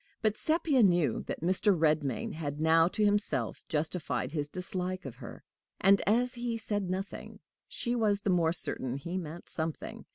[0.23, 1.77] But Sepia knew that Mr.
[1.77, 5.43] Redmain had now to himself justified his dislike of her;
[5.79, 10.07] and, as he said nothing, she was the more certain he meant something.